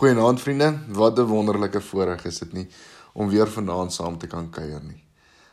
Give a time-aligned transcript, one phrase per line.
[0.00, 2.68] Goeienaand vriende, wat 'n wonderlike voorreg is dit nie
[3.12, 5.04] om weer vanaand saam te kan kuier nie.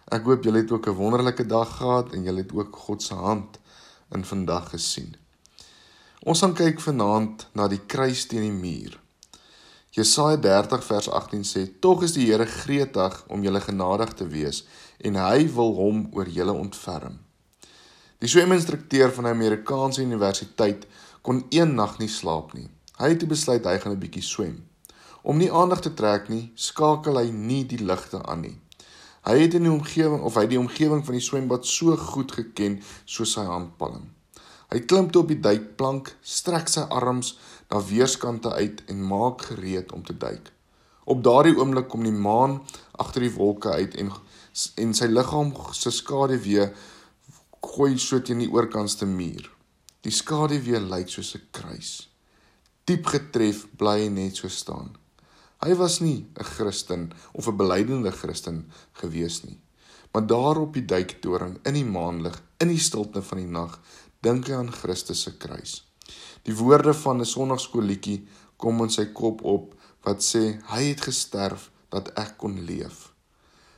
[0.06, 3.14] Ek hoop julle het ook 'n wonderlike dag gehad en julle het ook God se
[3.14, 3.60] hand
[4.12, 5.16] in vandag gesien.
[6.24, 9.00] Ons gaan kyk vanaand na die kruis teen die muur.
[9.90, 14.66] Jesaja 30 vers 18 sê: "Tog is die Here gretig om julle genadig te wees
[14.98, 17.20] en hy wil hom oor julle ontferm."
[18.18, 20.88] Die sweminstrukteur van 'n Amerikaanse universiteit
[21.22, 22.70] kon een nag nie slaap nie.
[22.98, 24.56] Hy het besluit hy gaan 'n bietjie swem.
[25.22, 28.58] Om nie aandag te trek nie, skakel hy nie die ligte aan nie.
[29.22, 32.80] Hy het in die omgewing of hy die omgewing van die swembad so goed geken
[33.06, 34.10] soos sy handpalm.
[34.74, 37.38] Hy klim toe op die duikplank, strek sy arms
[37.70, 40.52] na weerskante uit en maak gereed om te duik.
[41.06, 42.64] Op daardie oomblik kom die maan
[42.98, 44.12] agter die wolke uit en
[44.76, 46.72] en sy liggaam se skaduwee
[47.62, 49.52] gooi so teen die oorkantste muur.
[50.02, 52.08] Die skaduwee lyk soos 'n kruis
[52.88, 54.94] diep getref bly hy net so staan.
[55.60, 59.60] Hy was nie 'n Christen of 'n belydende Christen gewees nie.
[60.14, 63.80] Maar daar op die duiktoring in die maanlig, in die stilte van die nag,
[64.22, 65.84] dink hy aan Christus se kruis.
[66.44, 71.70] Die woorde van 'n sonnaarskoolliedjie kom in sy kop op wat sê hy het gesterf
[71.90, 73.12] dat ek kon leef.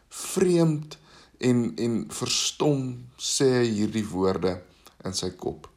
[0.09, 0.97] Vreemd
[1.39, 4.61] en en verstom sê hy hierdie woorde
[5.03, 5.67] in sy kop.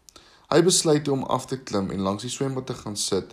[0.53, 3.31] Hy besluit om af te klim en langs die swembad te gaan sit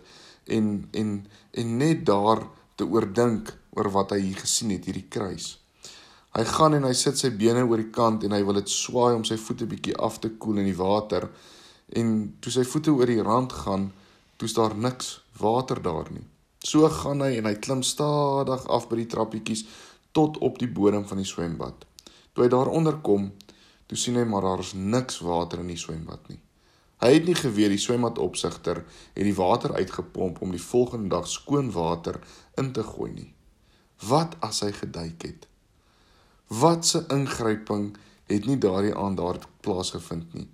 [0.48, 1.10] en en
[1.52, 2.46] en net daar
[2.80, 5.58] te oordink oor wat hy hier gesien het, hierdie kruis.
[6.38, 9.18] Hy gaan en hy sit sy bene oor die kant en hy wil dit swaai
[9.18, 11.28] om sy voete bietjie af te koel in die water.
[12.00, 13.90] En toe sy voete oor die rand gaan,
[14.40, 16.24] toe's daar niks water daar nie.
[16.64, 19.68] So gaan hy en hy klim stadig af by die trappietjies
[20.16, 21.84] tot op die bodem van die swembad.
[22.32, 23.34] Toe hy daaronder kom,
[23.92, 26.40] toe sien hy maar daar's niks water in die swembad nie.
[27.00, 31.72] Hy het nie geweet die swembadopsigter het die water uitgepomp om die volgende dag skoon
[31.72, 32.20] water
[32.60, 33.30] in te gooi nie.
[34.04, 35.48] Wat as hy geduik het?
[36.48, 37.94] Wat se ingryping
[38.28, 40.48] het nie daardie aand daar plaasgevind nie?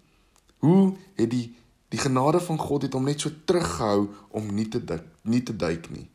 [0.61, 1.47] Hoe het die
[1.94, 5.53] die genade van God het hom net so teruggehou om nie te duik, nie te
[5.55, 6.09] duik nie.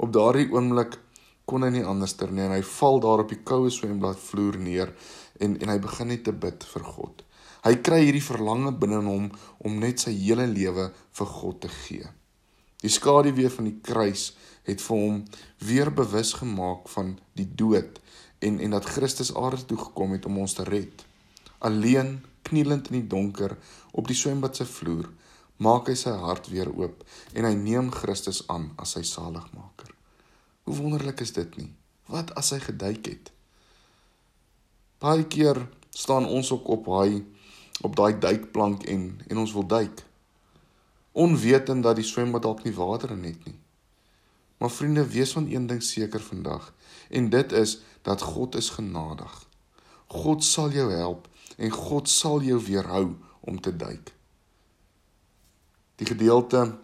[0.00, 0.96] Op daardie oomblik
[1.44, 4.90] kon hy nie anderster nie en hy val daar op die koue swembad vloer neer
[5.38, 7.22] en en hy begin net te bid vir God.
[7.64, 9.26] Hy kry hierdie verlange binne in hom
[9.66, 10.88] om net sy hele lewe
[11.18, 12.08] vir God te gee.
[12.80, 14.30] Die skaduwee van die kruis
[14.64, 15.18] het vir hom
[15.68, 18.00] weer bewus gemaak van die dood
[18.40, 21.04] en en dat Christus aarde toe gekom het om ons te red.
[21.60, 23.56] Alleen knielend in die donker
[23.92, 25.10] op die swembad se vloer,
[25.60, 27.04] maak hy sy hart weer oop
[27.36, 29.92] en hy neem Christus aan as sy saligmaker.
[30.64, 31.68] Hoe wonderlik is dit nie?
[32.08, 33.28] Wat as hy geduik het?
[35.00, 35.60] Baie keer
[35.92, 37.20] staan ons ook op hy
[37.80, 40.04] op daai duikplank en en ons wil duik.
[41.12, 43.58] Onwetend dat die swembad dalk nie water in het nie.
[44.60, 46.74] Maar vriende, wees van een ding seker vandag
[47.08, 49.46] en dit is dat God is genadig.
[50.06, 54.12] God sal jou help en God sal jou weerhou om te duik.
[55.96, 56.78] Die gedeelte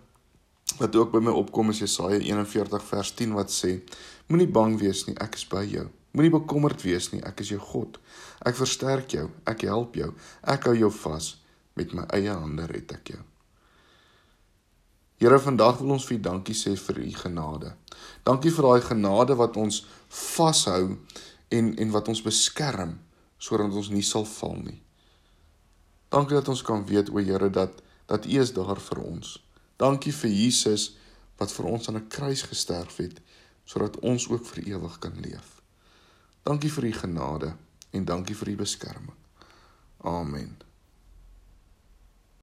[0.78, 3.78] wat ook by my opkom is Jesaja 41 vers 10 wat sê:
[4.26, 5.86] Moenie bang wees nie, ek is by jou.
[6.16, 7.98] Moenie bekommerd wees nie, ek is jou God.
[8.48, 10.14] Ek versterk jou, ek help jou.
[10.48, 11.34] Ek hou jou vas
[11.76, 13.24] met my eie hande red ek jou.
[15.20, 17.74] Here, vandag wil ons vir U dankie sê vir U genade.
[18.24, 19.82] Dankie vir daai genade wat ons
[20.12, 20.96] vashou
[21.52, 22.96] en en wat ons beskerm
[23.36, 24.80] sodat ons nie sal val nie.
[26.12, 29.36] Dankie dat ons kan weet o Here dat dat U is daar vir ons.
[29.76, 30.94] Dankie vir Jesus
[31.36, 33.20] wat vir ons aan 'n kruis gesterf het
[33.64, 35.65] sodat ons ook vir ewig kan leef.
[36.46, 37.56] Dankie vir u genade
[37.90, 39.14] en dankie vir u beskerming.
[39.98, 40.65] Amen.